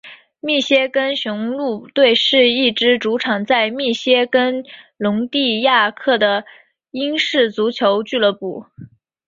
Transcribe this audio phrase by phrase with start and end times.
[0.39, 4.65] 密歇根雄鹿队是一支主场在密歇根
[4.97, 6.43] 庞蒂亚克的
[6.89, 8.65] 英式足球俱乐部。